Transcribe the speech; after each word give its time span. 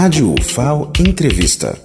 Rádio 0.00 0.32
UFAO 0.38 0.92
Entrevista. 1.00 1.76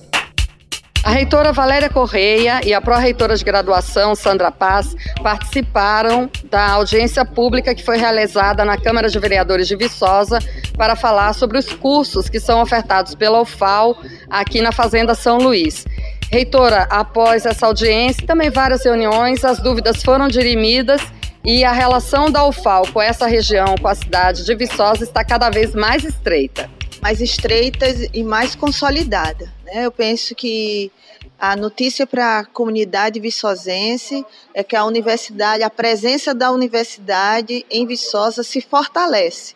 A 1.04 1.10
reitora 1.10 1.52
Valéria 1.52 1.90
Correia 1.90 2.62
e 2.64 2.72
a 2.72 2.80
pró-reitora 2.80 3.36
de 3.36 3.44
graduação, 3.44 4.13
Sandra 4.13 4.52
Paz, 4.52 4.96
participaram 5.23 6.29
da 6.47 6.73
audiência 6.73 7.26
pública 7.26 7.73
que 7.73 7.84
foi 7.84 7.97
realizada 7.97 8.63
na 8.63 8.78
Câmara 8.78 9.10
de 9.10 9.18
Vereadores 9.18 9.68
de 9.68 9.76
Viçosa 9.76 10.38
para 10.78 10.96
falar 10.96 11.34
sobre 11.34 11.57
os 11.57 11.73
cursos 11.73 12.29
que 12.29 12.39
são 12.39 12.62
ofertados 12.62 13.15
pela 13.15 13.41
UFAO 13.41 13.97
aqui 14.29 14.61
na 14.61 14.71
Fazenda 14.71 15.15
São 15.15 15.39
Luís. 15.39 15.83
Reitora, 16.32 16.84
após 16.91 17.48
essa 17.48 17.66
audiência 17.66 18.21
e 18.21 18.27
também 18.27 18.52
várias 18.52 18.86
reuniões, 18.86 19.43
as 19.43 19.59
dúvidas 19.59 20.04
foram 20.04 20.27
dirimidas 20.27 21.02
e 21.46 21.66
a 21.66 21.73
relação 21.73 22.32
da 22.32 22.48
UFAO 22.48 22.91
com 22.94 23.02
essa 23.02 23.28
região, 23.28 23.76
com 23.82 23.88
a 23.88 23.96
cidade 23.96 24.46
de 24.46 24.55
Viçosa, 24.55 25.04
está 25.04 25.26
cada 25.26 25.50
vez 25.50 25.76
mais 25.76 26.05
estreita. 26.05 26.71
Mais 27.02 27.20
estreita 27.20 27.86
e 28.14 28.23
mais 28.23 28.55
consolidada. 28.55 29.52
Né? 29.66 29.85
Eu 29.85 29.91
penso 29.91 30.34
que 30.34 30.90
a 31.38 31.58
notícia 31.58 32.08
para 32.08 32.40
a 32.40 32.45
comunidade 32.45 33.20
viçosense 33.20 34.26
é 34.54 34.63
que 34.63 34.77
a 34.77 34.85
universidade, 34.85 35.63
a 35.63 35.70
presença 35.70 36.34
da 36.34 36.49
universidade 36.49 37.66
em 37.70 37.85
Viçosa 37.85 38.44
se 38.44 38.62
fortalece. 38.62 39.54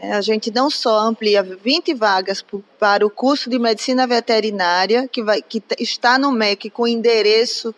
É, 0.00 0.14
a 0.14 0.20
gente 0.20 0.50
não 0.50 0.68
só 0.68 0.98
amplia 0.98 1.44
20 1.44 1.94
vagas 1.94 2.44
para 2.80 3.06
o 3.06 3.10
curso 3.10 3.48
de 3.48 3.60
medicina 3.60 4.04
veterinária, 4.08 5.06
que, 5.06 5.22
vai, 5.22 5.40
que 5.40 5.62
está 5.78 6.18
no 6.18 6.32
MEC 6.32 6.70
com 6.70 6.88
endereço 6.88 7.72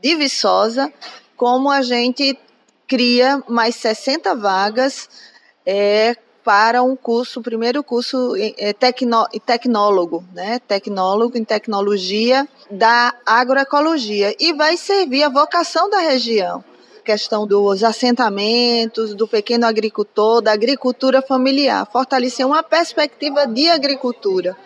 de 0.00 0.14
Viçosa, 0.14 0.92
como 1.36 1.68
a 1.68 1.82
gente 1.82 2.38
cria 2.90 3.40
mais 3.46 3.76
60 3.76 4.34
vagas 4.34 5.08
é, 5.64 6.16
para 6.42 6.82
um 6.82 6.96
curso, 6.96 7.40
primeiro 7.40 7.84
curso 7.84 8.34
é, 8.36 8.72
tecno, 8.72 9.28
tecnólogo, 9.46 10.24
né? 10.34 10.58
Tecnólogo 10.66 11.38
em 11.38 11.44
tecnologia 11.44 12.48
da 12.68 13.14
agroecologia 13.24 14.34
e 14.40 14.52
vai 14.52 14.76
servir 14.76 15.22
a 15.22 15.28
vocação 15.28 15.88
da 15.88 16.00
região. 16.00 16.64
Questão 17.04 17.46
dos 17.46 17.84
assentamentos, 17.84 19.14
do 19.14 19.28
pequeno 19.28 19.66
agricultor, 19.66 20.42
da 20.42 20.50
agricultura 20.50 21.22
familiar, 21.22 21.88
fortalecer 21.92 22.44
uma 22.44 22.62
perspectiva 22.62 23.46
de 23.46 23.68
agricultura 23.68 24.56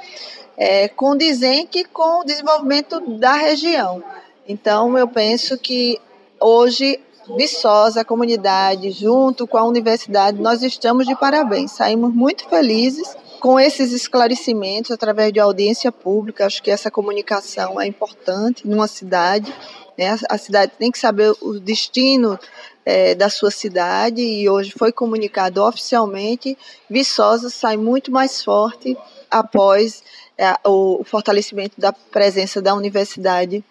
é, 0.56 0.88
condizente 0.88 1.84
com 1.84 2.20
o 2.20 2.24
desenvolvimento 2.24 3.00
da 3.18 3.34
região. 3.34 4.02
Então, 4.48 4.96
eu 4.96 5.08
penso 5.08 5.58
que 5.58 6.00
hoje 6.40 6.98
Viçosa, 7.36 8.02
a 8.02 8.04
comunidade, 8.04 8.90
junto 8.90 9.46
com 9.46 9.56
a 9.56 9.64
universidade, 9.64 10.40
nós 10.40 10.62
estamos 10.62 11.06
de 11.06 11.16
parabéns. 11.16 11.72
Saímos 11.72 12.14
muito 12.14 12.46
felizes 12.48 13.16
com 13.40 13.58
esses 13.58 13.92
esclarecimentos 13.92 14.90
através 14.90 15.32
de 15.32 15.40
audiência 15.40 15.90
pública. 15.90 16.44
Acho 16.44 16.62
que 16.62 16.70
essa 16.70 16.90
comunicação 16.90 17.80
é 17.80 17.86
importante 17.86 18.68
numa 18.68 18.86
cidade. 18.86 19.52
Né? 19.96 20.18
A 20.28 20.36
cidade 20.36 20.72
tem 20.78 20.90
que 20.90 20.98
saber 20.98 21.32
o 21.40 21.58
destino 21.58 22.38
é, 22.84 23.14
da 23.14 23.30
sua 23.30 23.50
cidade 23.50 24.20
e 24.20 24.48
hoje 24.48 24.72
foi 24.76 24.92
comunicado 24.92 25.62
oficialmente. 25.62 26.58
Viçosa 26.90 27.48
sai 27.48 27.78
muito 27.78 28.12
mais 28.12 28.44
forte 28.44 28.96
após 29.30 30.02
é, 30.36 30.54
o 30.64 31.02
fortalecimento 31.04 31.80
da 31.80 31.92
presença 31.92 32.60
da 32.60 32.74
universidade 32.74 33.64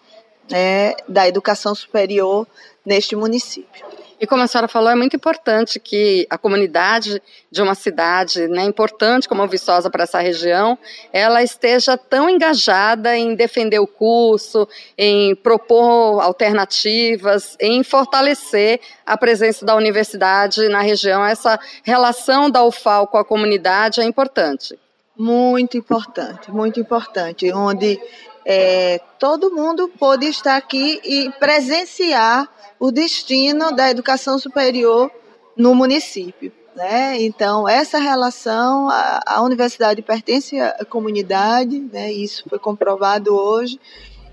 é, 0.52 0.96
da 1.08 1.26
educação 1.26 1.74
superior 1.74 2.46
neste 2.84 3.16
município. 3.16 3.84
E 4.20 4.26
como 4.26 4.42
a 4.42 4.46
senhora 4.46 4.68
falou, 4.68 4.90
é 4.90 4.94
muito 4.94 5.16
importante 5.16 5.80
que 5.80 6.26
a 6.30 6.38
comunidade 6.38 7.20
de 7.50 7.60
uma 7.60 7.74
cidade, 7.74 8.46
né, 8.48 8.62
importante 8.64 9.28
como 9.28 9.46
Viçosa 9.46 9.90
para 9.90 10.04
essa 10.04 10.20
região, 10.20 10.78
ela 11.12 11.42
esteja 11.42 11.98
tão 11.98 12.30
engajada 12.30 13.16
em 13.16 13.34
defender 13.34 13.80
o 13.80 13.86
curso, 13.86 14.68
em 14.96 15.34
propor 15.34 16.22
alternativas, 16.22 17.56
em 17.60 17.82
fortalecer 17.82 18.80
a 19.04 19.16
presença 19.16 19.66
da 19.66 19.74
universidade 19.74 20.68
na 20.68 20.80
região. 20.80 21.24
Essa 21.24 21.58
relação 21.82 22.48
da 22.48 22.64
UFAL 22.64 23.06
com 23.08 23.18
a 23.18 23.24
comunidade 23.24 24.00
é 24.00 24.04
importante. 24.04 24.78
Muito 25.16 25.76
importante, 25.76 26.50
muito 26.50 26.80
importante, 26.80 27.52
onde 27.52 28.00
é, 28.44 29.00
todo 29.18 29.50
mundo 29.50 29.90
pôde 29.98 30.26
estar 30.26 30.56
aqui 30.56 31.00
e 31.04 31.30
presenciar 31.38 32.48
o 32.78 32.90
destino 32.90 33.72
da 33.72 33.90
educação 33.90 34.38
superior 34.38 35.10
no 35.56 35.74
município. 35.74 36.52
Né? 36.76 37.22
Então, 37.22 37.68
essa 37.68 37.98
relação, 37.98 38.88
a, 38.90 39.20
a, 39.24 39.42
universidade 39.42 40.02
pertence 40.02 40.58
à 40.60 40.84
comunidade, 40.84 41.78
né? 41.92 42.12
isso 42.12 42.44
foi 42.48 42.58
comprovado 42.58 43.32
hoje, 43.32 43.78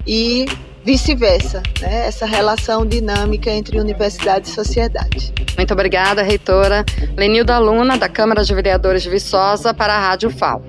e 0.08 0.48
vice-versa, 0.84 1.62
né? 1.80 2.08
essa 2.08 2.26
relação 2.26 2.84
dinâmica 2.84 3.52
entre 3.52 3.80
universidade 3.80 4.48
e 4.48 4.52
sociedade. 4.52 5.32
Muito 5.56 5.72
obrigada, 5.72 6.24
reitora 6.24 6.84
Lenilda 7.16 7.60
Luna, 7.60 7.96
da 7.96 8.10
Câmara 8.10 8.44
de 8.44 8.56
Vereadores 8.56 9.04
de 9.04 9.10
Viçosa, 9.12 9.72
para 9.72 9.94
a 9.94 10.00
Rádio 10.00 10.32
FAO. 10.32 10.64